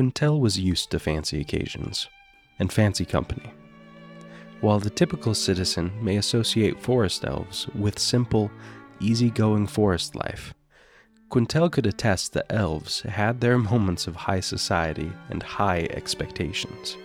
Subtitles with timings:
[0.00, 2.08] Quintel was used to fancy occasions
[2.58, 3.52] and fancy company.
[4.62, 8.50] While the typical citizen may associate forest elves with simple,
[8.98, 10.54] easygoing forest life,
[11.28, 16.96] Quintel could attest that elves had their moments of high society and high expectations.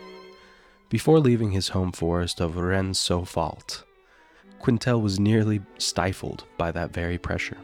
[0.87, 2.97] Before leaving his home forest of Rennes
[4.61, 7.57] Quintel was nearly stifled by that very pressure.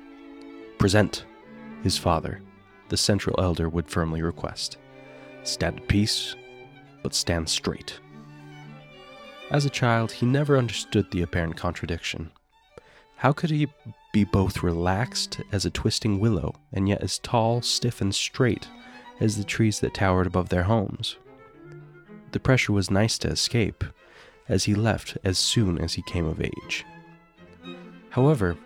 [0.77, 1.23] Present,
[1.83, 2.41] his father,
[2.89, 4.77] the central elder would firmly request.
[5.43, 6.35] Stand at peace,
[7.03, 7.99] but stand straight.
[9.49, 12.31] As a child, he never understood the apparent contradiction.
[13.17, 13.67] How could he
[14.13, 18.67] be both relaxed as a twisting willow and yet as tall, stiff, and straight
[19.19, 21.17] as the trees that towered above their homes?
[22.31, 23.83] The pressure was nice to escape,
[24.47, 26.85] as he left as soon as he came of age.
[28.09, 28.57] However,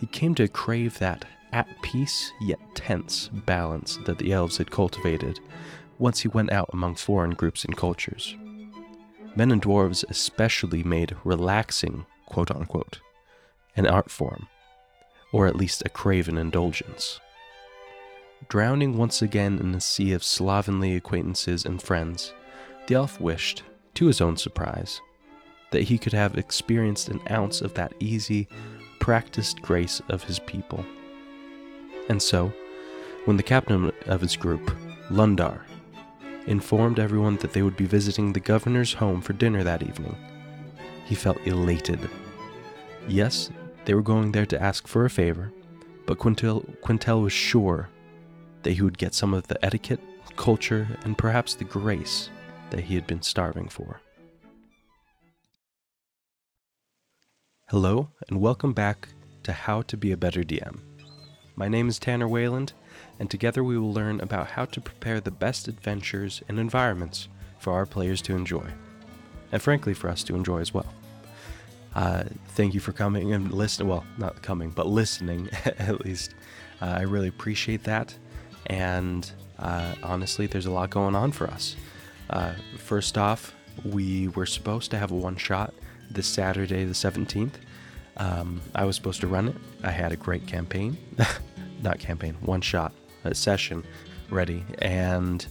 [0.00, 5.40] he came to crave that at peace yet tense balance that the elves had cultivated
[5.98, 8.36] once he went out among foreign groups and cultures.
[9.36, 13.00] Men and dwarves especially made relaxing, quote unquote,
[13.76, 14.48] an art form,
[15.32, 17.20] or at least a craven indulgence.
[18.48, 22.32] Drowning once again in a sea of slovenly acquaintances and friends,
[22.86, 23.62] the elf wished,
[23.94, 25.00] to his own surprise,
[25.70, 28.48] that he could have experienced an ounce of that easy,
[29.00, 30.84] practiced grace of his people.
[32.08, 32.52] And so,
[33.26, 34.74] when the captain of his group,
[35.10, 35.60] Lundar,
[36.48, 40.16] informed everyone that they would be visiting the governor's home for dinner that evening,
[41.04, 42.00] he felt elated.
[43.06, 43.50] Yes,
[43.84, 45.52] they were going there to ask for a favor,
[46.06, 47.90] but Quintel, Quintel was sure
[48.62, 50.00] that he would get some of the etiquette,
[50.36, 52.30] culture, and perhaps the grace
[52.70, 54.00] that he had been starving for.
[57.68, 59.08] Hello, and welcome back
[59.42, 60.80] to How to Be a Better DM.
[61.56, 62.72] My name is Tanner Wayland,
[63.18, 67.72] and together we will learn about how to prepare the best adventures and environments for
[67.72, 68.70] our players to enjoy,
[69.52, 70.92] and frankly, for us to enjoy as well.
[71.94, 73.88] Uh, thank you for coming and listening.
[73.88, 76.34] Well, not coming, but listening at least.
[76.80, 78.14] Uh, I really appreciate that.
[78.66, 81.76] And uh, honestly, there's a lot going on for us.
[82.30, 85.74] Uh, first off, we were supposed to have a one shot
[86.10, 87.54] this Saturday, the 17th.
[88.16, 89.56] Um, I was supposed to run it.
[89.82, 90.98] I had a great campaign,
[91.82, 92.92] not campaign, one shot,
[93.36, 93.84] session
[94.30, 94.64] ready.
[94.80, 95.44] And,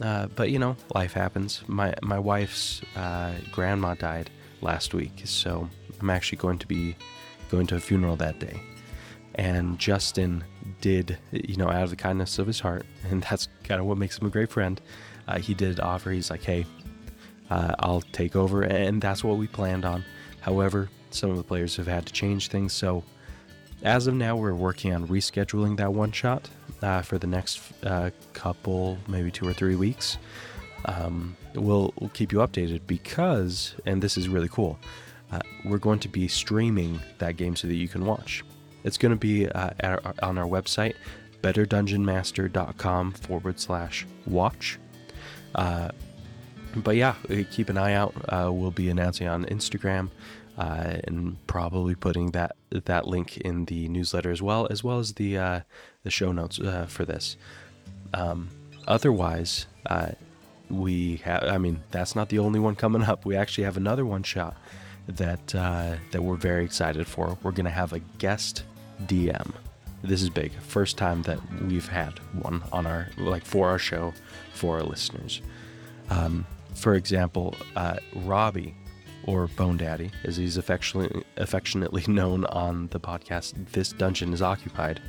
[0.00, 1.62] uh, but you know, life happens.
[1.66, 5.68] My, my wife's uh, grandma died last week, so
[6.00, 6.96] I'm actually going to be
[7.50, 8.60] going to a funeral that day.
[9.36, 10.44] And Justin
[10.80, 13.98] did, you know, out of the kindness of his heart, and that's kind of what
[13.98, 14.80] makes him a great friend
[15.28, 16.10] uh, he did offer.
[16.10, 16.66] He's like, hey,
[17.50, 20.04] uh, I'll take over, and that's what we planned on.
[20.40, 23.04] However, some of the players have had to change things, so
[23.82, 26.48] as of now, we're working on rescheduling that one shot
[26.82, 30.18] uh, for the next uh, couple, maybe two or three weeks.
[30.86, 34.78] Um, we'll, we'll, keep you updated because, and this is really cool,
[35.30, 38.42] uh, we're going to be streaming that game so that you can watch.
[38.82, 40.94] It's going to be uh, our, on our website,
[41.42, 44.78] betterdungeonmaster.com forward slash watch.
[45.54, 45.90] Uh,
[46.76, 47.14] but yeah,
[47.50, 48.14] keep an eye out.
[48.28, 50.08] Uh, we'll be announcing on Instagram
[50.60, 55.14] uh, and probably putting that that link in the newsletter as well, as well as
[55.14, 55.60] the uh,
[56.02, 57.38] the show notes uh, for this.
[58.12, 58.50] Um,
[58.86, 60.10] otherwise, uh,
[60.68, 61.44] we have.
[61.44, 63.24] I mean, that's not the only one coming up.
[63.24, 64.54] We actually have another one shot
[65.08, 67.38] that uh, that we're very excited for.
[67.42, 68.64] We're gonna have a guest
[69.06, 69.52] DM.
[70.02, 70.52] This is big.
[70.52, 74.12] First time that we've had one on our like for our show
[74.52, 75.40] for our listeners.
[76.10, 76.44] Um,
[76.74, 78.74] for example, uh, Robbie,
[79.24, 85.00] or Bone Daddy, as he's affectionately, affectionately known on the podcast, This Dungeon is Occupied,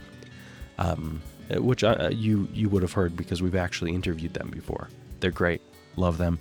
[0.78, 4.90] um, which uh, you, you would have heard because we've actually interviewed them before.
[5.20, 5.62] They're great,
[5.96, 6.40] love them.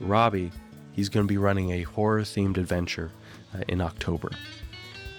[0.00, 0.50] Robbie,
[0.92, 3.10] he's going to be running a horror themed adventure
[3.54, 4.30] uh, in October.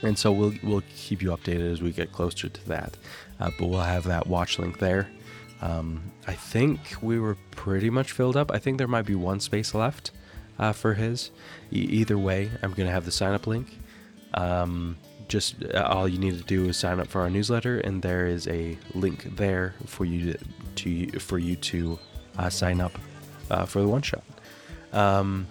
[0.04, 2.98] And so we'll, we'll keep you updated as we get closer to that.
[3.40, 5.08] Uh, but we'll have that watch link there.
[5.62, 8.52] Um, I think we were pretty much filled up.
[8.52, 10.12] I think there might be one space left
[10.60, 11.32] uh, for his.
[11.72, 13.80] E- either way, I'm going to have the sign up link.
[14.34, 18.02] Um, just uh, all you need to do is sign up for our newsletter, and
[18.02, 20.40] there is a link there for you to,
[21.10, 21.98] to for you to
[22.38, 22.92] uh, sign up
[23.50, 24.24] uh, for the one shot.
[24.92, 25.48] Um,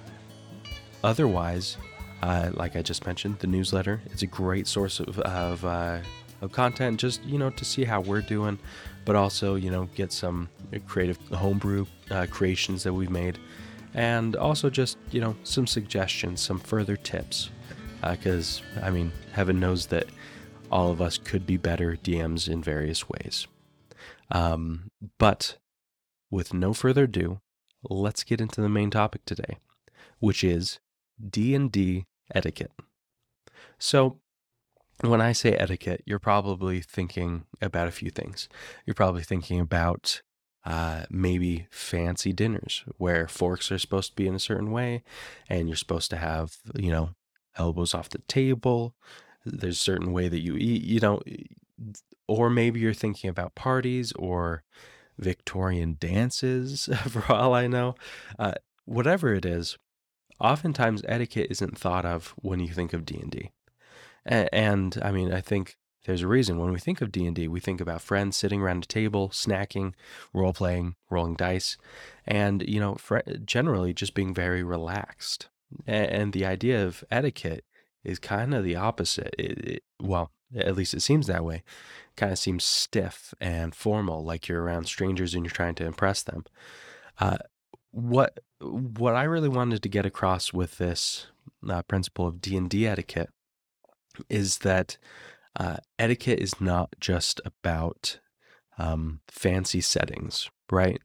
[1.02, 1.78] otherwise,
[2.22, 5.98] uh, like I just mentioned, the newsletter is a great source of of, uh,
[6.42, 7.00] of content.
[7.00, 8.58] Just you know to see how we're doing
[9.04, 10.48] but also you know get some
[10.86, 11.86] creative homebrew
[12.30, 13.38] creations that we've made,
[13.94, 17.50] and also just you know some suggestions, some further tips,
[18.02, 20.06] because uh, I mean heaven knows that
[20.70, 23.46] all of us could be better DMs in various ways.
[24.30, 25.58] Um, but
[26.30, 27.40] with no further ado,
[27.82, 29.58] let's get into the main topic today,
[30.20, 30.78] which is
[31.28, 32.72] D&D etiquette.
[33.78, 34.20] So,
[35.00, 38.48] when I say etiquette, you're probably thinking about a few things.
[38.84, 40.22] You're probably thinking about
[40.64, 45.02] uh, maybe fancy dinners where forks are supposed to be in a certain way
[45.48, 47.10] and you're supposed to have, you know,
[47.56, 48.94] elbows off the table.
[49.44, 51.22] There's a certain way that you eat, you know,
[52.28, 54.62] or maybe you're thinking about parties or
[55.18, 57.94] Victorian dances, for all I know.
[58.38, 58.52] Uh,
[58.84, 59.78] whatever it is,
[60.38, 63.50] oftentimes etiquette isn't thought of when you think of D&D.
[64.26, 67.80] And I mean, I think there's a reason when we think of D&D, we think
[67.80, 69.92] about friends sitting around a table, snacking,
[70.32, 71.76] role playing, rolling dice,
[72.26, 72.96] and you know,
[73.44, 75.48] generally just being very relaxed.
[75.86, 77.64] And the idea of etiquette
[78.02, 79.34] is kind of the opposite.
[79.38, 81.62] It, it, well, at least it seems that way.
[82.16, 86.22] Kind of seems stiff and formal, like you're around strangers and you're trying to impress
[86.22, 86.44] them.
[87.18, 87.36] Uh,
[87.90, 91.26] what what I really wanted to get across with this
[91.68, 93.30] uh, principle of D and D etiquette
[94.28, 94.98] is that
[95.56, 98.20] uh, etiquette is not just about
[98.78, 101.00] um, fancy settings, right?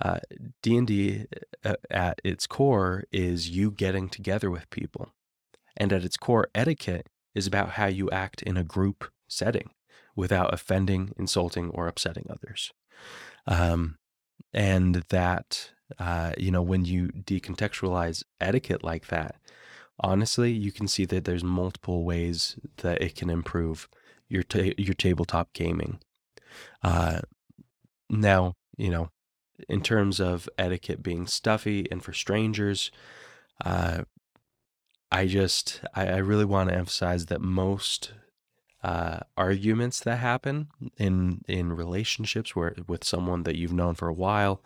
[0.00, 0.20] Uh,
[0.62, 1.26] D and D
[1.64, 5.12] uh, at its core is you getting together with people,
[5.76, 9.70] and at its core, etiquette is about how you act in a group setting
[10.16, 12.72] without offending, insulting, or upsetting others.
[13.46, 13.98] Um,
[14.52, 19.36] and that uh, you know when you decontextualize etiquette like that,
[20.00, 23.88] honestly, you can see that there's multiple ways that it can improve
[24.28, 26.00] your ta- your tabletop gaming.
[26.82, 27.20] Uh,
[28.08, 29.10] now, you know,
[29.68, 32.90] in terms of etiquette being stuffy and for strangers,
[33.64, 34.02] uh,
[35.12, 38.12] I just I, I really want to emphasize that most
[38.82, 44.14] uh, arguments that happen in in relationships where with someone that you've known for a
[44.14, 44.62] while,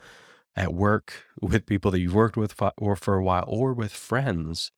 [0.56, 4.70] at work with people that you've worked with or for a while, or with friends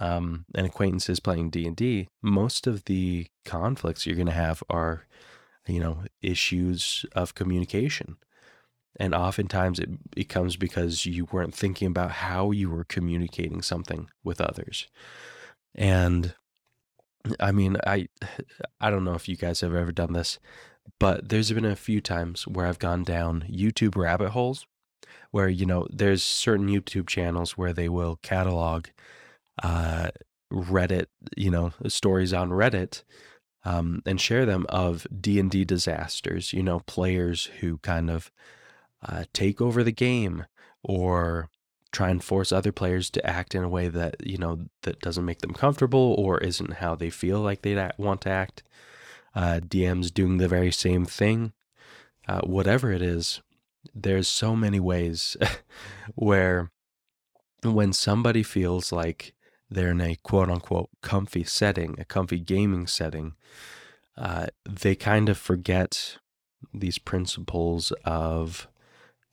[0.00, 4.62] um, and acquaintances playing D and D, most of the conflicts you're going to have
[4.70, 5.06] are,
[5.68, 8.16] you know, issues of communication,
[8.98, 14.08] and oftentimes it, it comes because you weren't thinking about how you were communicating something
[14.24, 14.88] with others,
[15.74, 16.34] and
[17.38, 18.08] I mean, I
[18.80, 20.38] I don't know if you guys have ever done this,
[20.98, 24.66] but there's been a few times where I've gone down YouTube rabbit holes
[25.30, 28.86] where you know there's certain YouTube channels where they will catalog
[29.62, 30.10] uh,
[30.52, 33.02] Reddit, you know, stories on Reddit,
[33.64, 36.52] um, and share them of D and D disasters.
[36.52, 38.30] You know, players who kind of
[39.06, 40.46] uh, take over the game
[40.82, 41.50] or
[41.92, 45.24] try and force other players to act in a way that you know that doesn't
[45.24, 48.62] make them comfortable or isn't how they feel like they want to act.
[49.34, 51.52] Uh, DMs doing the very same thing.
[52.26, 53.40] Uh, whatever it is,
[53.94, 55.36] there's so many ways
[56.14, 56.70] where
[57.62, 59.34] when somebody feels like
[59.70, 63.34] they're in a quote unquote comfy setting, a comfy gaming setting,
[64.16, 66.18] uh, they kind of forget
[66.74, 68.68] these principles of,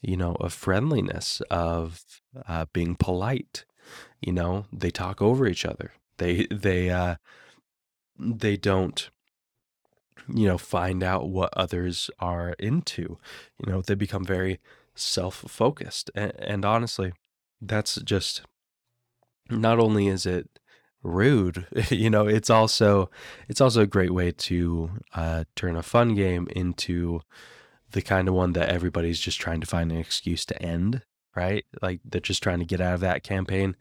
[0.01, 2.03] you know, of friendliness, of
[2.47, 3.65] uh, being polite.
[4.21, 5.91] You know, they talk over each other.
[6.17, 7.15] They they uh,
[8.17, 9.09] they don't,
[10.33, 13.17] you know, find out what others are into.
[13.65, 14.59] You know, they become very
[14.95, 17.13] self focused, and, and honestly,
[17.61, 18.43] that's just
[19.49, 20.49] not only is it
[21.03, 23.09] rude, you know, it's also
[23.47, 27.21] it's also a great way to uh, turn a fun game into
[27.91, 31.03] the kind of one that everybody's just trying to find an excuse to end,
[31.35, 31.65] right?
[31.81, 33.75] Like they're just trying to get out of that campaign,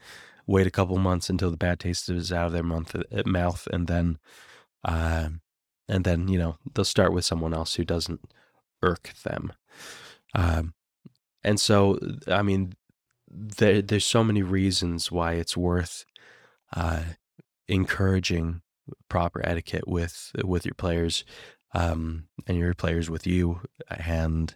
[0.46, 3.66] wait a couple months until the bad taste is out of their month, uh, mouth,
[3.73, 4.18] and then,
[4.85, 5.28] uh,
[5.88, 8.20] and then you know they'll start with someone else who doesn't
[8.82, 9.52] irk them.
[10.35, 10.75] Um,
[11.42, 12.75] and so, I mean,
[13.28, 16.04] there, there's so many reasons why it's worth
[16.75, 17.02] uh,
[17.68, 18.62] encouraging
[19.09, 21.25] proper etiquette with with your players
[21.75, 24.54] um, and your players with you and,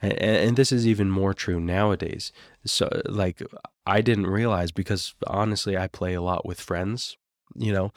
[0.00, 2.32] and and this is even more true nowadays.
[2.66, 3.42] So like
[3.86, 7.16] i didn't realize because honestly i play a lot with friends
[7.54, 7.92] you know?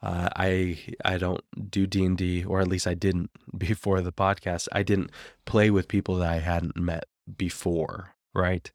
[0.00, 4.68] Uh, i i don't do d&d or at least i didn't before the podcast.
[4.72, 5.10] I didn't
[5.44, 7.04] play with people that i hadn't met
[7.36, 8.70] before right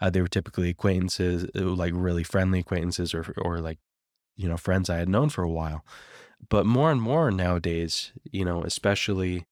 [0.00, 3.78] uh, they were typically acquaintances, uh, like really friendly acquaintances, or or like
[4.36, 5.84] you know friends I had known for a while.
[6.48, 9.46] But more and more nowadays, you know, especially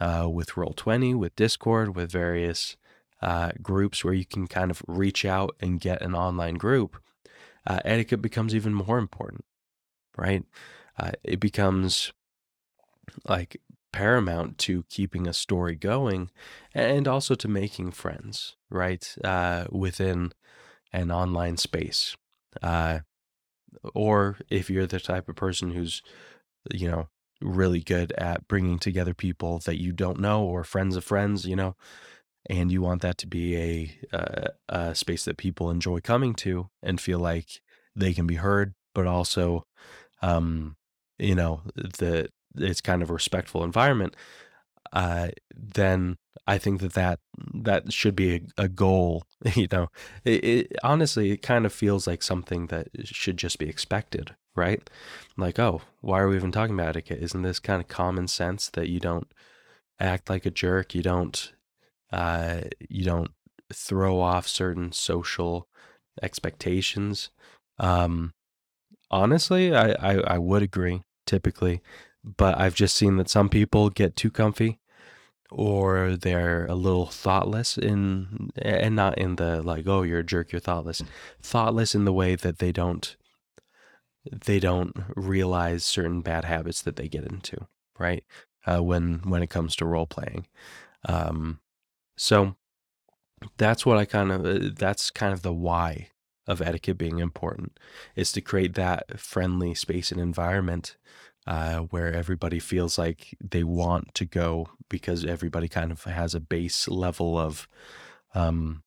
[0.00, 2.76] uh, with Roll Twenty, with Discord, with various
[3.20, 6.96] uh, groups where you can kind of reach out and get an online group,
[7.66, 9.44] uh, etiquette becomes even more important,
[10.16, 10.44] right?
[10.98, 12.12] Uh, it becomes
[13.28, 13.60] like
[13.92, 16.30] paramount to keeping a story going
[16.74, 19.14] and also to making friends, right?
[19.22, 20.32] Uh, within
[20.92, 22.16] an online space.
[22.62, 23.00] Uh,
[23.94, 26.02] or if you're the type of person who's,
[26.72, 27.08] you know,
[27.40, 31.56] really good at bringing together people that you don't know or friends of friends, you
[31.56, 31.74] know,
[32.48, 36.68] and you want that to be a, uh, a space that people enjoy coming to
[36.82, 37.60] and feel like
[37.94, 39.64] they can be heard, but also,
[40.22, 40.76] um,
[41.18, 44.14] you know, that it's kind of a respectful environment,
[44.92, 46.16] uh, then
[46.46, 47.20] I think that that,
[47.54, 49.24] that should be a, a goal.
[49.54, 49.88] You know,
[50.22, 54.88] it, it, honestly, it kind of feels like something that should just be expected, right?
[55.38, 57.22] Like, oh, why are we even talking about etiquette?
[57.22, 59.32] Isn't this kind of common sense that you don't
[59.98, 60.94] act like a jerk?
[60.94, 61.52] You don't,
[62.12, 63.30] uh, you don't
[63.72, 65.66] throw off certain social
[66.22, 67.30] expectations.
[67.78, 68.34] Um,
[69.10, 71.80] honestly, I, I, I would agree typically,
[72.24, 74.78] but I've just seen that some people get too comfy
[75.50, 80.52] or they're a little thoughtless in and not in the like oh you're a jerk
[80.52, 81.02] you're thoughtless.
[81.42, 83.16] Thoughtless in the way that they don't
[84.30, 87.66] they don't realize certain bad habits that they get into
[87.98, 88.24] right?
[88.66, 90.46] Uh, when when it comes to role playing
[91.08, 91.60] um,
[92.16, 92.56] so
[93.56, 96.08] that's what i kind of uh, that's kind of the why
[96.46, 97.78] of etiquette being important
[98.16, 100.96] is to create that friendly space and environment
[101.46, 106.40] uh, where everybody feels like they want to go because everybody kind of has a
[106.40, 107.68] base level of
[108.34, 108.82] um,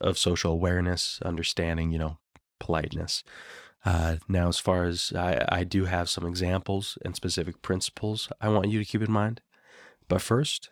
[0.00, 2.18] of social awareness, understanding, you know,
[2.60, 3.22] politeness.
[3.84, 8.48] Uh, now, as far as I, I do have some examples and specific principles I
[8.48, 9.40] want you to keep in mind.
[10.08, 10.70] But first,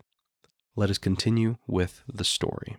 [0.77, 2.77] let us continue with the story.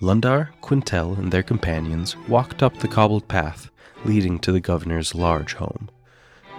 [0.00, 3.70] Lundar, Quintel, and their companions walked up the cobbled path
[4.04, 5.88] leading to the governor's large home.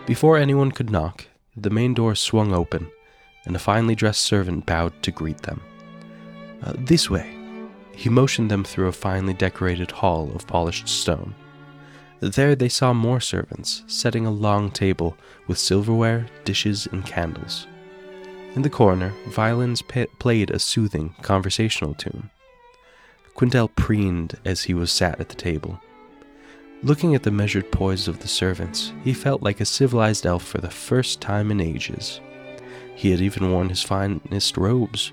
[0.06, 1.26] Before anyone could knock,
[1.58, 2.92] the main door swung open,
[3.46, 5.62] and a finely dressed servant bowed to greet them.
[6.62, 7.36] Uh, this way.
[7.92, 11.34] He motioned them through a finely decorated hall of polished stone.
[12.20, 17.66] There they saw more servants, setting a long table with silverware, dishes, and candles.
[18.54, 22.30] In the corner, violins played a soothing conversational tune.
[23.36, 25.80] Quintel preened as he was sat at the table.
[26.84, 30.60] Looking at the measured poise of the servants, he felt like a civilized elf for
[30.60, 32.20] the first time in ages.
[32.96, 35.12] He had even worn his finest robes,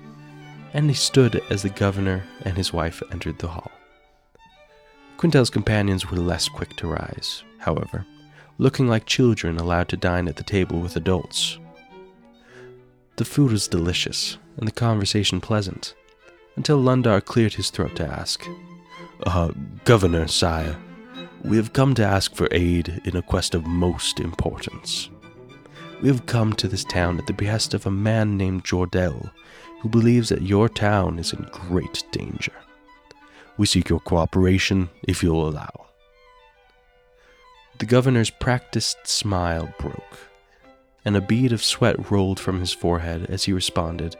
[0.73, 3.71] and he stood as the governor and his wife entered the hall.
[5.17, 8.05] Quintel's companions were less quick to rise, however,
[8.57, 11.57] looking like children allowed to dine at the table with adults.
[13.15, 15.95] The food was delicious, and the conversation pleasant,
[16.55, 18.45] until Lundar cleared his throat to ask,
[19.25, 19.51] uh,
[19.85, 20.77] Governor, sire,
[21.43, 25.09] we have come to ask for aid in a quest of most importance.
[26.01, 29.31] We have come to this town at the behest of a man named Jordell,
[29.81, 32.53] who believes that your town is in great danger.
[33.57, 35.87] We seek your cooperation if you'll allow.
[37.79, 40.19] The governor's practiced smile broke,
[41.03, 44.15] and a bead of sweat rolled from his forehead as he responded,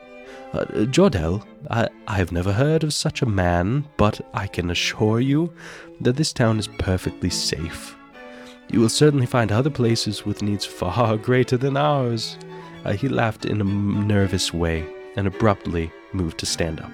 [0.53, 5.19] uh, Jordell, I, I have never heard of such a man, but I can assure
[5.19, 5.53] you
[6.01, 7.95] that this town is perfectly safe.
[8.69, 12.37] You will certainly find other places with needs far greater than ours.
[12.85, 16.91] Uh, he laughed in a nervous way and abruptly moved to stand up.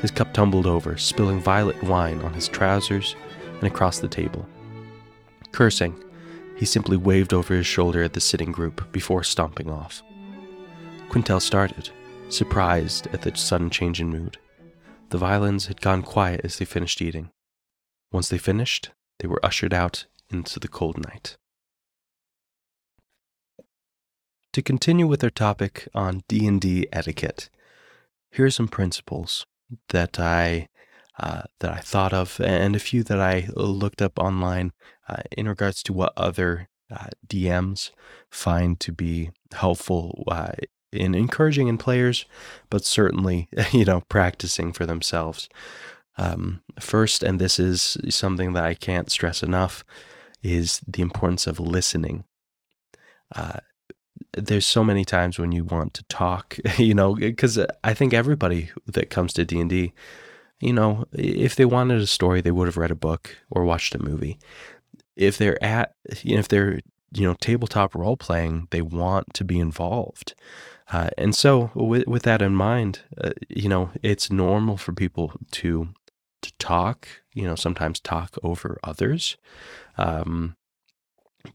[0.00, 3.14] His cup tumbled over, spilling violet wine on his trousers
[3.54, 4.46] and across the table.
[5.52, 5.94] Cursing,
[6.56, 10.02] he simply waved over his shoulder at the sitting group before stomping off.
[11.08, 11.90] Quintel started,
[12.32, 14.38] surprised at the sudden change in mood.
[15.10, 17.30] The violins had gone quiet as they finished eating.
[18.10, 21.36] Once they finished, they were ushered out into the cold night.
[24.54, 27.48] To continue with our topic on D&D etiquette,
[28.30, 29.46] here are some principles
[29.90, 30.68] that I
[31.18, 34.72] uh, that I thought of, and a few that I looked up online
[35.08, 37.90] uh, in regards to what other uh, DMs
[38.30, 40.52] find to be helpful uh,
[40.92, 42.24] in encouraging in players,
[42.70, 45.48] but certainly, you know, practicing for themselves.
[46.18, 49.84] Um, first, and this is something that I can't stress enough,
[50.42, 52.24] is the importance of listening.
[53.34, 53.60] Uh,
[54.34, 58.70] there's so many times when you want to talk, you know, because I think everybody
[58.86, 59.92] that comes to D and D,
[60.60, 63.94] you know, if they wanted a story, they would have read a book or watched
[63.94, 64.38] a movie.
[65.16, 66.80] If they're at, you know, if they're
[67.14, 70.34] you know tabletop role playing, they want to be involved.
[70.92, 75.32] Uh, and so, with, with that in mind, uh, you know, it's normal for people
[75.52, 75.88] to
[76.42, 77.08] to talk.
[77.32, 79.36] You know, sometimes talk over others.
[79.96, 80.56] Um,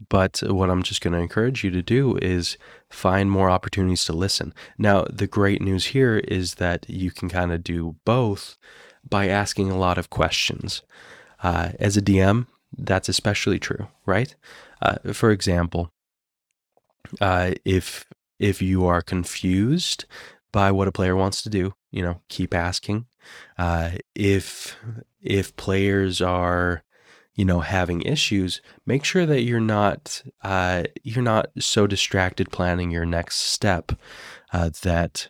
[0.10, 2.58] but what I'm just going to encourage you to do is
[2.89, 4.53] find more opportunities to listen.
[4.77, 8.58] Now, the great news here is that you can kind of do both
[9.08, 10.82] by asking a lot of questions.
[11.41, 14.36] Uh, as a DM, that's especially true, right?
[14.82, 15.91] Uh, for example,
[17.22, 18.06] uh, if
[18.39, 20.06] if you are confused
[20.51, 23.06] by what a player wants to do, you know, keep asking.
[23.58, 24.75] Uh, if
[25.22, 26.84] if players are
[27.36, 32.91] you know having issues make sure that you're not uh, you're not so distracted planning
[32.91, 33.91] your next step
[34.51, 35.29] uh, that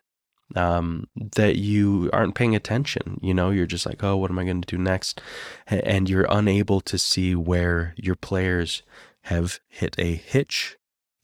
[0.55, 4.45] um, that you aren't paying attention you know you're just like oh what am i
[4.45, 5.21] going to do next
[5.67, 8.81] and you're unable to see where your players
[9.23, 10.77] have hit a hitch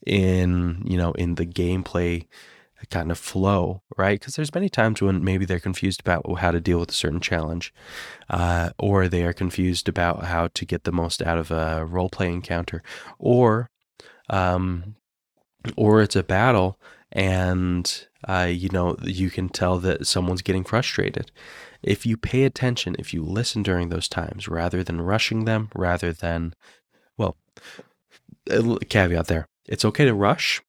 [0.05, 2.27] in you know in the gameplay
[2.89, 4.19] kind of flow, right?
[4.19, 7.22] Because there's many times when maybe they're confused about how to deal with a certain
[7.22, 7.74] challenge,
[8.29, 12.10] uh, or they are confused about how to get the most out of a role
[12.10, 12.83] play encounter,
[13.17, 13.69] or,
[14.29, 14.95] um,
[15.77, 16.77] or it's a battle
[17.13, 21.31] and uh, you know you can tell that someone's getting frustrated.
[21.81, 26.13] If you pay attention, if you listen during those times, rather than rushing them, rather
[26.13, 26.53] than,
[27.17, 27.36] well,
[28.89, 30.62] caveat there, it's okay to rush.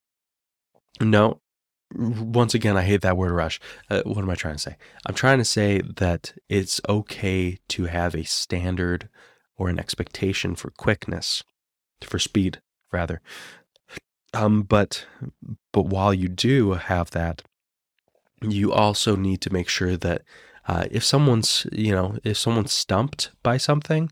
[1.01, 1.41] No,
[1.95, 3.61] once again, I hate that word rush.
[3.91, 4.77] Uh, what am I trying to say?
[5.07, 9.09] I'm trying to say that it's okay to have a standard
[9.57, 11.43] or an expectation for quickness,
[12.03, 12.61] for speed,
[12.93, 13.21] rather.
[14.33, 15.07] Um, but
[15.73, 17.43] but while you do have that,
[18.43, 20.23] you also need to make sure that
[20.67, 24.11] uh, if someone's you know if someone's stumped by something,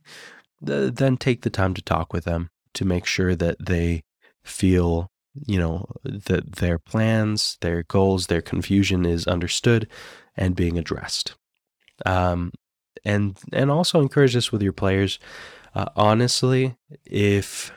[0.64, 4.04] th- then take the time to talk with them to make sure that they
[4.42, 5.10] feel
[5.46, 9.88] you know that their plans their goals their confusion is understood
[10.36, 11.34] and being addressed.
[12.04, 12.52] Um,
[13.04, 15.18] and and also encourage this with your players.
[15.74, 17.72] Uh, honestly if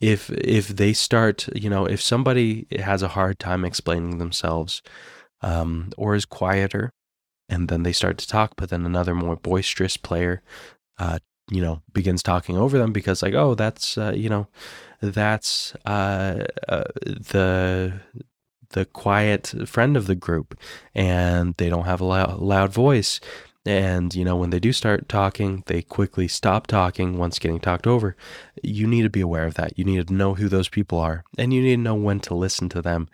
[0.00, 4.82] if if they start you know if somebody has a hard time explaining themselves
[5.42, 6.92] um, or is quieter
[7.48, 10.42] and then they start to talk but then another more boisterous player
[10.98, 11.18] uh,
[11.50, 14.46] you know begins talking over them because like oh that's uh, you know
[15.00, 18.00] that's uh, uh, the
[18.70, 20.58] the quiet friend of the group
[20.94, 23.20] and they don't have a loud, loud voice.
[23.64, 27.86] And you know when they do start talking they quickly stop talking once getting talked
[27.86, 28.16] over.
[28.62, 29.78] You need to be aware of that.
[29.78, 32.34] You need to know who those people are and you need to know when to
[32.34, 33.08] listen to them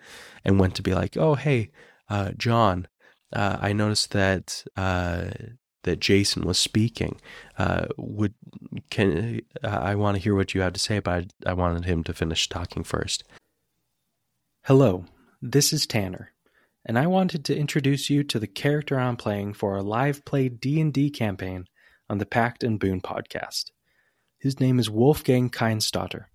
[0.45, 1.71] and when to be like oh hey
[2.09, 2.87] uh, john
[3.33, 5.31] uh, i noticed that uh,
[5.83, 7.19] that Jason was speaking.
[7.57, 8.33] Uh, would
[8.89, 12.03] can I want to hear what you have to say, but I, I wanted him
[12.05, 13.23] to finish talking first.
[14.65, 15.05] Hello,
[15.41, 16.31] this is Tanner,
[16.85, 20.49] and I wanted to introduce you to the character I'm playing for our live play
[20.49, 21.65] D&D campaign
[22.09, 23.71] on the Pact and Boon podcast.
[24.39, 26.25] His name is Wolfgang Keinstotter.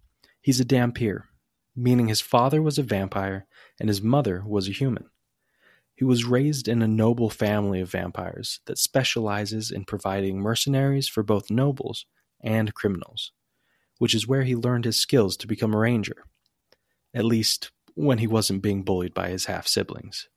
[0.40, 1.24] He's a Dhampir,
[1.76, 3.46] meaning his father was a vampire
[3.78, 5.10] and his mother was a human.
[5.98, 11.24] He was raised in a noble family of vampires that specializes in providing mercenaries for
[11.24, 12.06] both nobles
[12.40, 13.32] and criminals,
[13.98, 16.22] which is where he learned his skills to become a ranger.
[17.12, 20.28] At least, when he wasn't being bullied by his half siblings.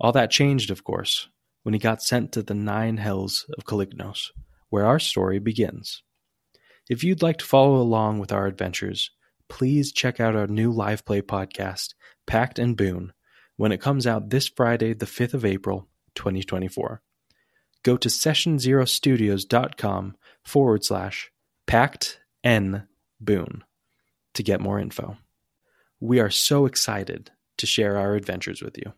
[0.00, 1.28] All that changed, of course,
[1.62, 4.32] when he got sent to the Nine Hells of Calignos,
[4.70, 6.02] where our story begins.
[6.88, 9.10] If you'd like to follow along with our adventures,
[9.50, 11.92] please check out our new live play podcast,
[12.26, 13.12] Pact and Boon,
[13.56, 17.02] when it comes out this Friday, the 5th of April, 2024.
[17.82, 21.32] Go to sessionzerostudios.com forward slash
[21.66, 22.86] pact n
[23.20, 23.64] boon
[24.34, 25.16] to get more info.
[26.00, 28.92] We are so excited to share our adventures with you.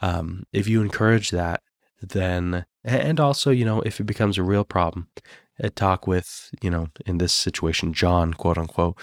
[0.00, 1.62] Um, if you encourage that,
[2.00, 2.64] then,
[2.96, 5.08] and also, you know, if it becomes a real problem,
[5.62, 8.96] uh, talk with, you know, in this situation, John, quote unquote,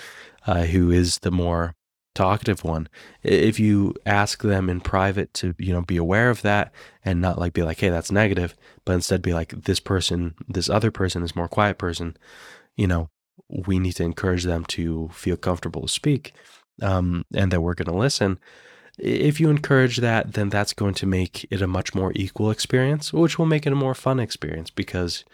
[0.48, 1.76] uh, who is the more
[2.13, 2.88] talkative one.
[3.24, 7.38] If you ask them in private to, you know, be aware of that and not
[7.38, 11.24] like be like, hey, that's negative, but instead be like, this person, this other person
[11.24, 12.15] is more quiet person,
[12.76, 13.10] you know,
[13.50, 16.34] we need to encourage them to feel comfortable to speak
[16.82, 18.39] um, and that we're going to listen.
[18.97, 23.12] If you encourage that, then that's going to make it a much more equal experience,
[23.12, 25.25] which will make it a more fun experience because,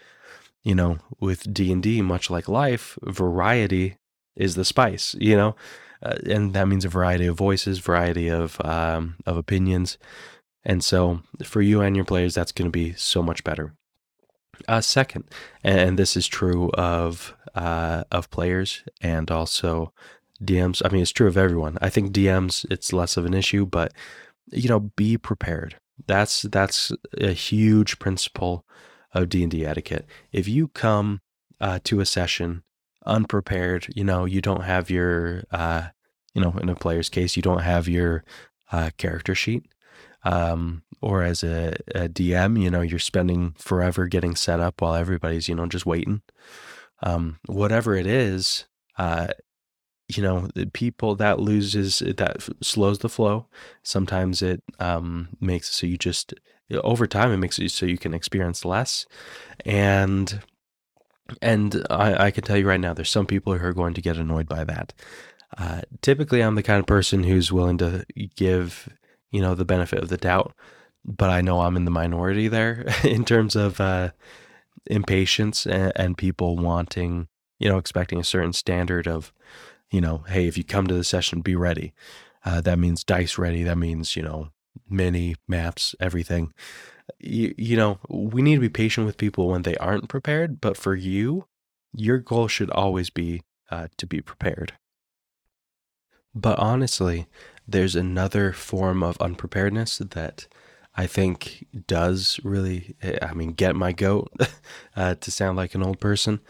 [0.62, 3.96] you know, with D and D, much like life, variety
[4.36, 5.14] is the spice.
[5.18, 5.56] You know,
[6.02, 9.98] uh, and that means a variety of voices, variety of um, of opinions,
[10.64, 13.74] and so for you and your players, that's going to be so much better.
[14.68, 15.24] Uh, second,
[15.64, 19.92] and this is true of uh, of players and also
[20.44, 20.82] DMs.
[20.84, 21.78] I mean, it's true of everyone.
[21.80, 23.92] I think DMs it's less of an issue, but
[24.50, 25.76] you know, be prepared.
[26.06, 28.64] That's that's a huge principle
[29.12, 30.06] of D and D etiquette.
[30.32, 31.20] If you come
[31.60, 32.62] uh, to a session
[33.06, 35.88] unprepared, you know, you don't have your, uh,
[36.34, 38.24] you know, in a player's case, you don't have your
[38.70, 39.66] uh, character sheet.
[40.24, 44.94] Um, or as a, a, DM, you know, you're spending forever getting set up while
[44.94, 46.22] everybody's, you know, just waiting.
[47.02, 48.66] Um, whatever it is,
[48.98, 49.28] uh,
[50.16, 53.46] you know, people that loses, that slows the flow.
[53.82, 56.34] Sometimes it um, makes so you just,
[56.82, 59.06] over time, it makes it so you can experience less.
[59.64, 60.42] And
[61.40, 64.02] and I, I, can tell you right now, there's some people who are going to
[64.02, 64.92] get annoyed by that.
[65.56, 68.04] Uh, typically, I'm the kind of person who's willing to
[68.36, 68.88] give,
[69.30, 70.54] you know, the benefit of the doubt,
[71.04, 74.10] but I know I'm in the minority there in terms of uh,
[74.86, 79.32] impatience and, and, people wanting, you know, expecting a certain standard of,
[79.92, 81.92] you know, hey, if you come to the session, be ready.
[82.44, 83.62] Uh, that means dice ready.
[83.62, 84.48] That means, you know,
[84.88, 86.52] mini maps, everything
[87.18, 90.60] you, you know, we need to be patient with people when they aren't prepared.
[90.60, 91.46] But for you,
[91.94, 94.74] your goal should always be uh, to be prepared.
[96.34, 97.26] But honestly,
[97.66, 100.46] there's another form of unpreparedness that
[100.94, 104.32] I think does really, eh, I mean, get my goat
[104.96, 106.40] uh, to sound like an old person.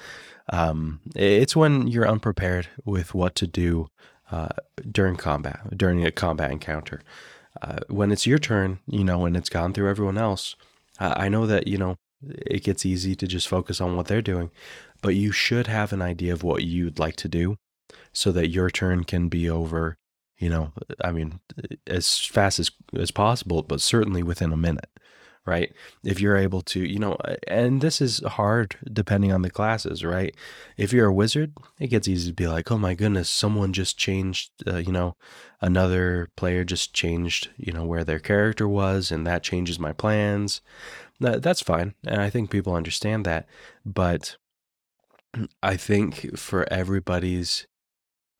[0.52, 3.88] Um, it's when you're unprepared with what to do
[4.30, 4.48] uh,
[4.90, 7.02] during combat, during a combat encounter.
[7.60, 10.54] Uh, when it's your turn, you know, when it's gone through everyone else,
[11.00, 14.50] I know that, you know, it gets easy to just focus on what they're doing,
[15.00, 17.56] but you should have an idea of what you'd like to do
[18.12, 19.96] so that your turn can be over,
[20.38, 21.40] you know, I mean,
[21.86, 24.90] as fast as, as possible, but certainly within a minute
[25.44, 25.72] right?
[26.04, 27.16] If you're able to, you know,
[27.48, 30.34] and this is hard depending on the classes, right?
[30.76, 33.98] If you're a wizard, it gets easy to be like, oh my goodness, someone just
[33.98, 35.16] changed, uh, you know,
[35.60, 40.60] another player just changed, you know, where their character was, and that changes my plans.
[41.18, 41.94] That, that's fine.
[42.06, 43.46] And I think people understand that.
[43.84, 44.36] But
[45.62, 47.66] I think for everybody's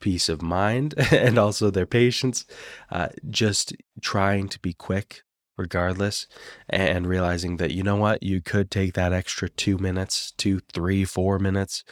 [0.01, 2.45] peace of mind and also their patience,
[2.91, 5.23] uh, just trying to be quick
[5.63, 6.27] regardless
[6.69, 11.05] and realizing that you know what you could take that extra two minutes two three
[11.05, 11.85] four minutes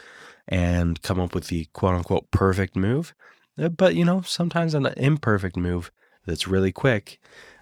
[0.47, 3.13] and come up with the quote unquote perfect move.
[3.57, 5.91] Uh, but you know sometimes an imperfect move
[6.25, 7.19] that's really quick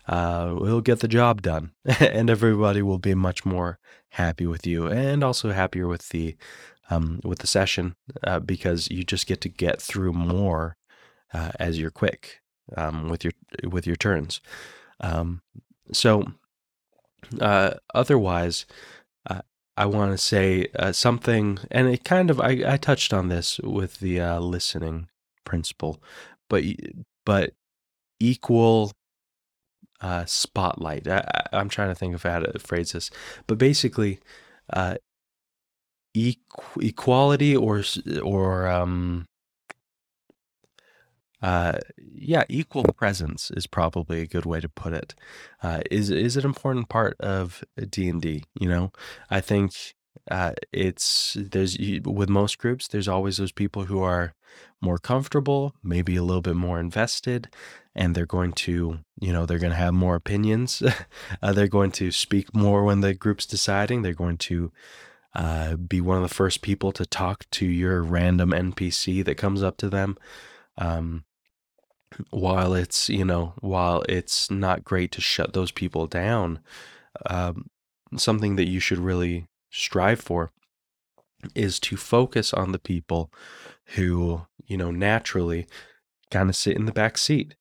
[0.07, 4.87] uh, will get the job done and everybody will be much more happy with you
[4.87, 6.35] and also happier with the
[6.89, 10.75] um, with the session uh, because you just get to get through more
[11.33, 12.41] uh, as you're quick
[12.75, 14.41] um, with your with your turns.
[14.99, 15.41] Um,
[15.91, 16.25] so,
[17.39, 18.65] uh, otherwise,
[19.29, 19.41] uh,
[19.77, 23.59] I want to say uh, something, and it kind of I, I touched on this
[23.59, 25.07] with the uh, listening
[25.45, 26.01] principle,
[26.49, 26.63] but
[27.25, 27.53] but
[28.19, 28.91] equal
[30.01, 31.07] uh, spotlight.
[31.07, 33.09] I, am trying to think of how to phrase this,
[33.47, 34.19] but basically,
[34.71, 34.95] uh,
[36.81, 37.83] equality or
[38.23, 39.25] or um,
[41.41, 45.15] uh, yeah, equal presence is probably a good way to put it.
[45.63, 48.43] Uh, is is an important part of D and D.
[48.59, 48.91] You know,
[49.29, 49.95] I think
[50.29, 54.33] uh, it's there's with most groups there's always those people who are
[54.81, 57.49] more comfortable, maybe a little bit more invested,
[57.95, 60.83] and they're going to you know they're going to have more opinions.
[61.41, 64.01] uh, they're going to speak more when the group's deciding.
[64.01, 64.71] They're going to
[65.33, 69.63] uh, be one of the first people to talk to your random NPC that comes
[69.63, 70.17] up to them.
[70.77, 71.23] Um,
[72.31, 76.59] while it's you know while it's not great to shut those people down
[77.27, 77.69] um,
[78.17, 80.51] something that you should really strive for
[81.55, 83.31] is to focus on the people
[83.95, 85.67] who you know naturally
[86.31, 87.55] kind of sit in the back seat.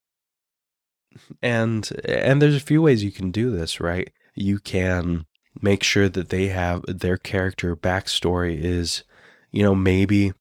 [1.42, 4.10] And and there's a few ways you can do this right?
[4.34, 5.26] You can
[5.60, 9.04] make sure that they have their character backstory is
[9.50, 10.32] you know maybe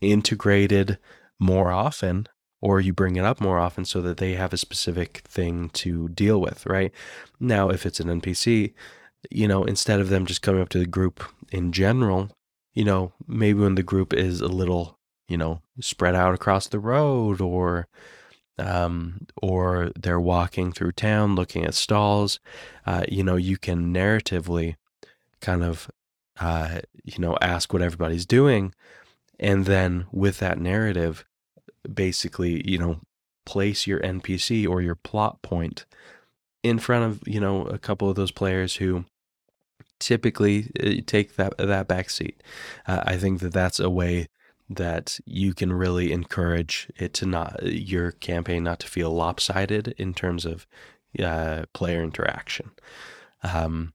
[0.00, 0.98] integrated
[1.38, 2.26] more often
[2.64, 6.08] or you bring it up more often so that they have a specific thing to
[6.08, 6.92] deal with, right?
[7.38, 8.72] Now, if it's an NPC,
[9.30, 11.22] you know, instead of them just coming up to the group
[11.52, 12.30] in general,
[12.72, 14.98] you know, maybe when the group is a little,
[15.28, 17.86] you know, spread out across the road or
[18.58, 22.40] um, or they're walking through town looking at stalls,
[22.86, 24.76] uh, you know, you can narratively
[25.42, 25.90] kind of,
[26.40, 28.72] uh, you know, ask what everybody's doing.
[29.38, 31.26] And then with that narrative,
[31.92, 33.00] basically, you know,
[33.46, 35.84] place your NPC or your plot point
[36.62, 39.04] in front of, you know, a couple of those players who
[40.00, 42.42] typically uh, take that that back seat.
[42.86, 44.26] Uh, I think that that's a way
[44.70, 50.14] that you can really encourage it to not your campaign not to feel lopsided in
[50.14, 50.66] terms of
[51.22, 52.70] uh, player interaction.
[53.42, 53.92] Um,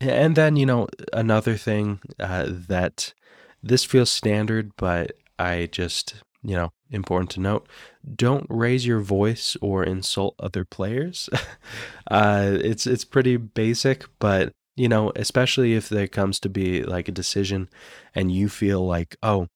[0.00, 3.14] and then you know another thing uh, that
[3.62, 7.66] this feels standard, but I just, you know, important to note
[8.14, 11.28] don't raise your voice or insult other players.
[12.10, 17.08] uh, it's it's pretty basic, but you know, especially if there comes to be like
[17.08, 17.68] a decision
[18.14, 19.48] and you feel like, oh,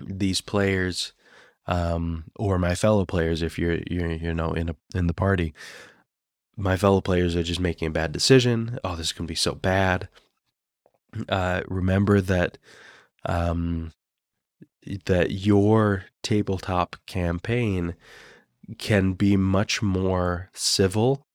[0.00, 1.12] these players
[1.66, 5.52] um, or my fellow players, if you're you're you know in a in the party,
[6.56, 8.78] my fellow players are just making a bad decision.
[8.84, 10.08] Oh, this can be so bad.
[11.28, 12.56] Uh, remember that
[13.26, 13.92] um,
[15.04, 17.94] that your tabletop campaign
[18.78, 21.26] can be much more civil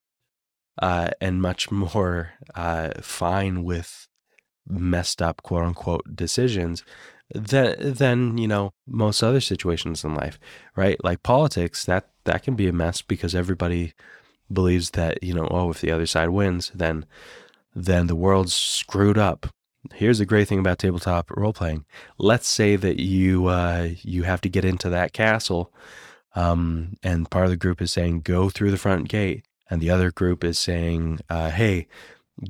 [0.79, 4.07] uh, and much more uh, fine with
[4.67, 6.83] messed up quote unquote decisions
[7.33, 10.39] than than you know most other situations in life
[10.75, 11.01] right?
[11.03, 13.93] Like politics that that can be a mess because everybody
[14.51, 17.05] believes that you know oh if the other side wins then
[17.75, 19.47] then the world's screwed up
[19.93, 21.85] here's the great thing about tabletop role playing
[22.17, 25.71] let's say that you uh, you have to get into that castle
[26.35, 29.89] um, and part of the group is saying go through the front gate and the
[29.89, 31.87] other group is saying, uh, "Hey,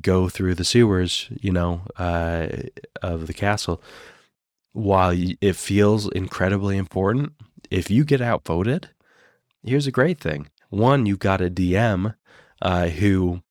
[0.02, 2.48] go through the sewers," you know, uh,
[3.02, 3.82] of the castle.
[4.72, 7.32] While it feels incredibly important,
[7.70, 8.90] if you get outvoted,
[9.62, 12.14] here's a great thing: one, you've got a DM
[12.62, 13.42] uh, who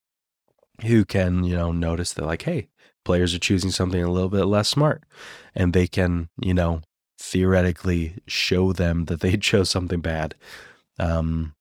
[0.82, 2.68] who can you know notice that like, hey,
[3.08, 5.02] players are choosing something a little bit less smart,
[5.54, 6.82] and they can you know
[7.18, 10.34] theoretically show them that they chose something bad.
[10.98, 11.54] Um,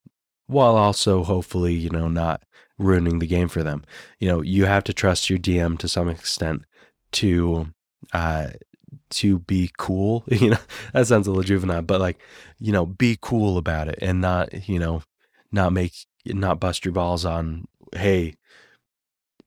[0.47, 2.43] while also hopefully, you know, not
[2.77, 3.86] ruining the game for them.
[4.19, 6.63] You know, you have to trust your DM to some extent
[7.13, 7.67] to
[8.12, 8.47] uh
[9.12, 10.25] to be cool.
[10.43, 12.19] You know, that sounds a little juvenile, but like,
[12.60, 15.01] you know, be cool about it and not, you know,
[15.49, 15.93] not make
[16.25, 18.36] not bust your balls on, hey,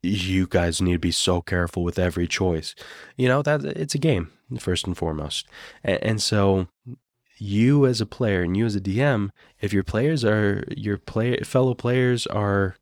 [0.02, 2.74] you guys need to be so careful with every choice.
[3.16, 5.46] You know, that it's a game, first and foremost.
[5.84, 6.68] And, and so
[7.38, 11.38] you as a player and you as a DM, if your players are your play
[11.38, 12.76] fellow players are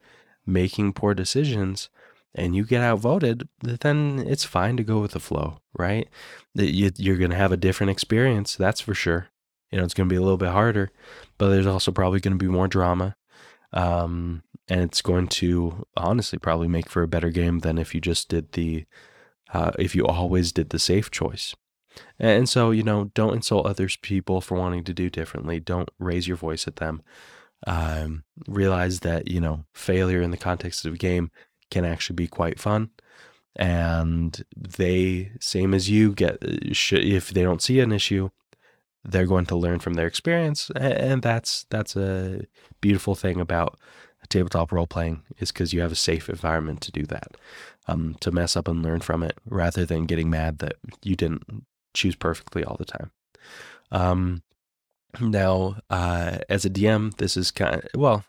[0.47, 1.89] making poor decisions
[2.35, 6.09] and you get outvoted, then it's fine to go with the flow, right?
[6.55, 9.29] You're going to have a different experience, that's for sure.
[9.71, 10.91] You know, it's going to be a little bit harder,
[11.37, 13.17] but there's also probably going to be more drama.
[13.73, 18.01] Um, and it's going to honestly probably make for a better game than if you
[18.01, 18.85] just did the,
[19.53, 21.55] uh, if you always did the safe choice.
[22.19, 25.59] And so, you know, don't insult other people for wanting to do differently.
[25.59, 27.03] Don't raise your voice at them.
[27.67, 31.31] Um, realize that, you know, failure in the context of a game
[31.71, 32.91] can actually be quite fun.
[33.57, 38.31] And they, same as you, get if they don't see an issue,
[39.05, 42.43] they're going to learn from their experience, and that's that's a
[42.81, 43.79] beautiful thing about
[44.29, 47.37] tabletop role playing is because you have a safe environment to do that,
[47.87, 51.65] um, to mess up and learn from it, rather than getting mad that you didn't
[51.95, 53.11] choose perfectly all the time.
[53.91, 54.43] Um,
[55.21, 58.25] now, uh, as a DM, this is kind of, well,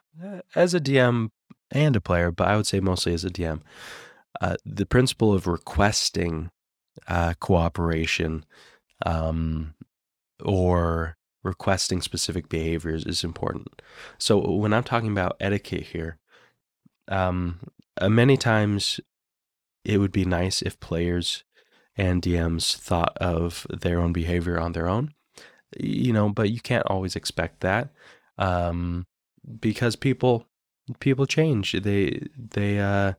[0.55, 1.29] as a DM
[1.71, 3.61] and a player, but I would say mostly as a DM,
[4.41, 6.51] uh, the principle of requesting
[7.07, 8.45] uh, cooperation
[9.05, 9.75] um,
[10.43, 13.81] or requesting specific behaviors is important.
[14.17, 16.17] So when I'm talking about etiquette here,
[17.07, 17.59] um,
[17.99, 18.99] uh, many times
[19.83, 21.43] it would be nice if players
[21.95, 25.13] and DMs thought of their own behavior on their own.
[25.77, 27.89] You know, but you can't always expect that
[28.37, 29.05] um,
[29.59, 30.47] because people
[30.99, 31.73] people change.
[31.73, 33.13] They they uh,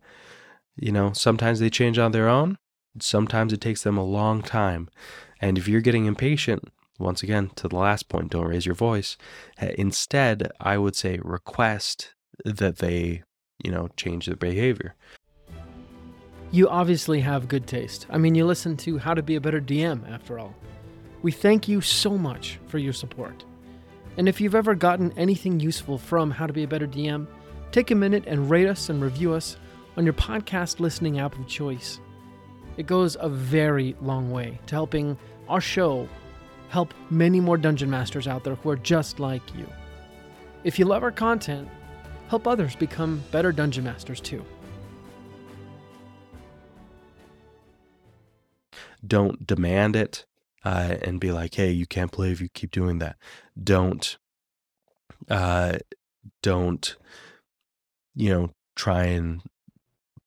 [0.76, 2.59] you know sometimes they change on their own.
[3.00, 4.88] Sometimes it takes them a long time,
[5.40, 9.16] and if you're getting impatient, once again to the last point, don't raise your voice.
[9.60, 13.22] Uh, instead, I would say request that they
[13.62, 14.94] you know change their behavior.
[16.52, 18.06] You obviously have good taste.
[18.10, 20.54] I mean, you listen to How to Be a Better DM, after all.
[21.22, 23.44] We thank you so much for your support.
[24.16, 27.28] And if you've ever gotten anything useful from How to Be a Better DM,
[27.70, 29.56] take a minute and rate us and review us
[29.96, 32.00] on your podcast listening app of choice.
[32.76, 35.16] It goes a very long way to helping
[35.48, 36.08] our show
[36.70, 39.66] help many more dungeon masters out there who are just like you.
[40.62, 41.68] If you love our content,
[42.28, 44.44] help others become better dungeon masters too.
[49.04, 50.26] Don't demand it
[50.64, 53.16] uh, and be like, "Hey, you can't play if you keep doing that."
[53.61, 54.16] Don't,
[55.28, 55.78] uh,
[56.42, 56.96] don't,
[58.14, 59.42] you know, try and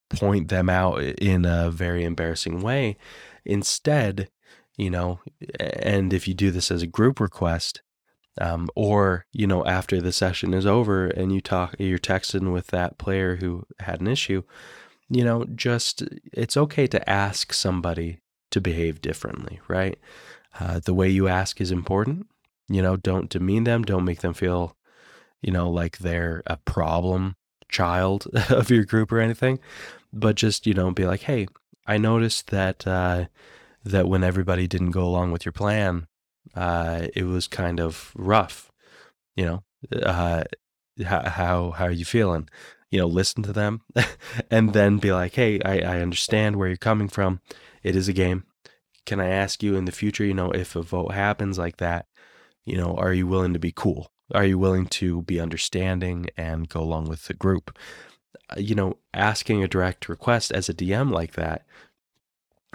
[0.09, 2.97] point them out in a very embarrassing way.
[3.45, 4.29] Instead,
[4.77, 5.19] you know,
[5.59, 7.81] and if you do this as a group request,
[8.39, 12.67] um, or you know, after the session is over and you talk, you're texting with
[12.67, 14.43] that player who had an issue,
[15.09, 18.19] you know, just it's okay to ask somebody
[18.51, 19.97] to behave differently, right?
[20.59, 22.27] Uh, the way you ask is important.
[22.69, 23.83] You know, don't demean them.
[23.83, 24.75] Don't make them feel,
[25.41, 27.35] you know, like they're a problem
[27.69, 29.59] child of your group or anything.
[30.11, 31.47] But just, you know, be like, hey,
[31.85, 33.25] I noticed that uh,
[33.83, 36.07] that when everybody didn't go along with your plan,
[36.55, 38.71] uh, it was kind of rough.
[39.35, 39.63] You know,
[40.03, 40.43] uh,
[41.05, 42.49] how, how how are you feeling?
[42.91, 43.81] You know, listen to them,
[44.51, 47.41] and then be like, hey, I, I understand where you're coming from.
[47.81, 48.45] It is a game.
[49.05, 50.23] Can I ask you in the future?
[50.23, 52.05] You know, if a vote happens like that,
[52.65, 54.11] you know, are you willing to be cool?
[54.33, 57.77] Are you willing to be understanding and go along with the group?
[58.49, 61.65] Uh, you know, asking a direct request as a DM like that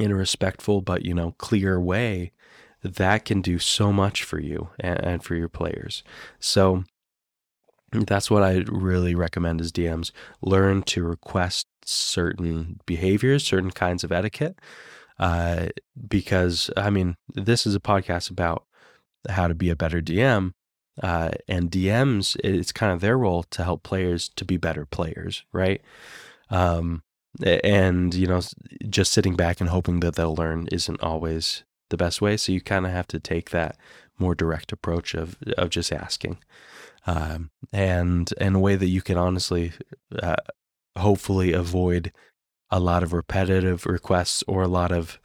[0.01, 2.33] in a respectful but, you know, clear way,
[2.83, 6.03] that can do so much for you and, for your players.
[6.39, 6.85] So
[7.93, 10.13] that's what I really recommend as DMs.
[10.43, 14.59] Learn to request certain behaviors, certain kinds of etiquette.
[15.19, 15.69] Uh,
[16.07, 18.65] because, I mean, this is a podcast about
[19.29, 20.53] how to be a better DM.
[21.03, 25.45] Uh, and DMs, it's kind of their role to help players to be better players,
[25.53, 25.81] right?
[26.51, 27.03] Um,
[27.45, 28.41] and, you know,
[28.89, 32.37] just sitting back and hoping that they'll learn isn't always the best way.
[32.37, 33.77] So you kind of have to take that
[34.19, 36.39] more direct approach of, of just asking.
[37.07, 39.73] Um, and in a way that you can honestly,
[40.21, 40.37] uh,
[40.97, 42.13] hopefully avoid
[42.71, 45.19] a lot of repetitive requests or a lot of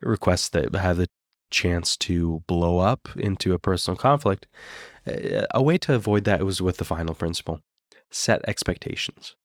[0.00, 1.08] requests that have the
[1.50, 4.46] chance to blow up into a personal conflict.
[5.06, 7.60] A way to avoid that was with the final principle
[8.10, 9.36] set expectations.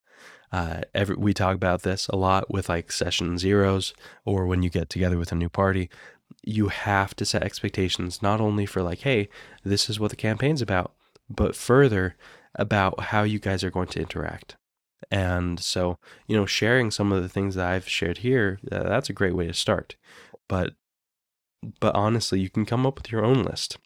[0.51, 3.93] Uh, every, we talk about this a lot with like session zeros
[4.25, 5.89] or when you get together with a new party.
[6.43, 9.29] You have to set expectations not only for like, hey,
[9.63, 10.93] this is what the campaign's about,
[11.29, 12.15] but further
[12.55, 14.55] about how you guys are going to interact.
[15.11, 19.09] And so, you know, sharing some of the things that I've shared here, uh, that's
[19.09, 19.95] a great way to start.
[20.47, 20.73] But
[21.79, 23.77] but honestly, you can come up with your own list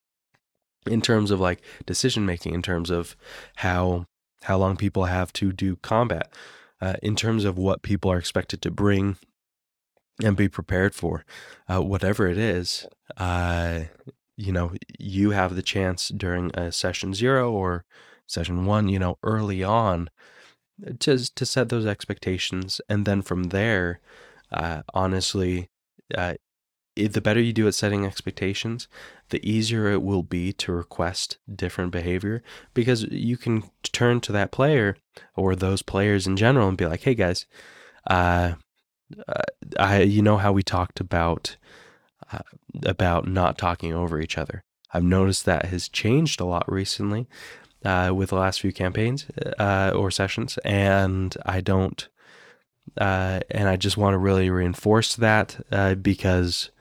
[0.85, 3.15] in terms of like decision making, in terms of
[3.57, 4.05] how
[4.43, 6.31] how long people have to do combat,
[6.81, 9.17] uh, in terms of what people are expected to bring
[10.23, 11.25] and be prepared for,
[11.71, 12.87] uh, whatever it is.
[13.17, 13.81] Uh,
[14.37, 17.85] you know, you have the chance during a session zero or
[18.27, 20.09] session one, you know, early on
[20.99, 23.99] to to set those expectations, and then from there,
[24.51, 25.69] uh, honestly,
[26.17, 26.33] uh,
[26.95, 28.87] the better you do at setting expectations,
[29.29, 34.51] the easier it will be to request different behavior because you can turn to that
[34.51, 34.97] player
[35.35, 37.45] or those players in general and be like, "Hey guys,
[38.09, 38.53] uh,
[39.27, 39.41] uh
[39.79, 41.55] I you know how we talked about
[42.31, 42.39] uh,
[42.83, 44.63] about not talking over each other.
[44.93, 47.27] I've noticed that has changed a lot recently
[47.85, 49.27] uh, with the last few campaigns
[49.57, 52.07] uh, or sessions, and I don't,
[52.99, 55.57] uh, and I just want to really reinforce that
[56.03, 56.71] because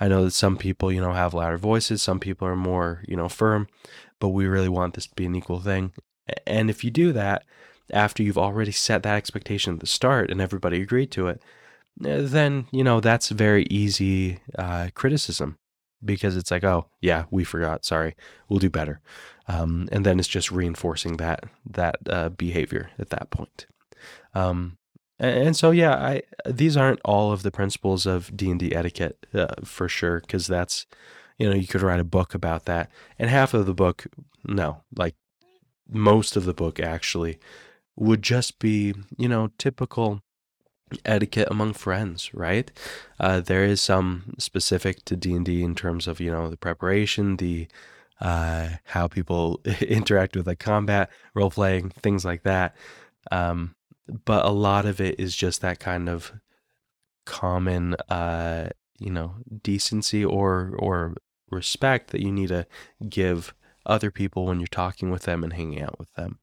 [0.00, 3.16] I know that some people, you know, have louder voices, some people are more, you
[3.16, 3.68] know, firm,
[4.18, 5.92] but we really want this to be an equal thing.
[6.46, 7.44] And if you do that
[7.92, 11.42] after you've already set that expectation at the start and everybody agreed to it,
[12.04, 15.58] uh, then you know that's very easy uh, criticism
[16.04, 17.84] because it's like, oh yeah, we forgot.
[17.84, 18.14] Sorry,
[18.48, 19.00] we'll do better.
[19.48, 23.66] Um, and then it's just reinforcing that that uh, behavior at that point.
[24.34, 24.78] Um,
[25.20, 29.26] and, so yeah, I these aren't all of the principles of D and D etiquette
[29.34, 30.86] uh, for sure because that's
[31.38, 34.06] you know you could write a book about that, and half of the book,
[34.44, 35.14] no, like
[35.88, 37.38] most of the book actually
[37.96, 40.22] would just be you know typical
[41.04, 42.70] etiquette among friends right?
[43.20, 47.68] Uh, there is some specific to d&d in terms of you know the preparation the
[48.20, 52.74] uh, how people interact with like combat role playing things like that.
[53.30, 53.74] Um,
[54.24, 56.32] but a lot of it is just that kind of
[57.26, 58.68] common uh,
[58.98, 61.14] you know decency or or
[61.50, 62.66] respect that you need to
[63.08, 63.54] give
[63.86, 66.38] other people when you're talking with them and hanging out with them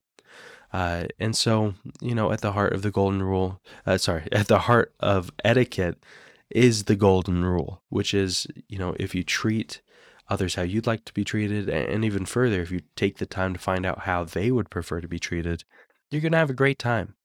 [0.73, 4.47] uh, and so, you know, at the heart of the golden rule, uh, sorry, at
[4.47, 6.03] the heart of etiquette
[6.49, 9.81] is the golden rule, which is, you know, if you treat
[10.29, 13.53] others how you'd like to be treated, and even further, if you take the time
[13.53, 15.63] to find out how they would prefer to be treated,
[16.11, 17.15] you're going to have a great time.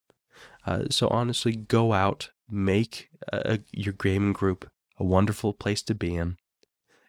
[0.64, 6.14] Uh, so, honestly, go out, make uh, your gaming group a wonderful place to be
[6.14, 6.36] in.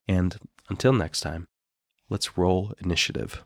[0.08, 0.38] And
[0.70, 1.48] until next time,
[2.10, 3.44] let's roll initiative.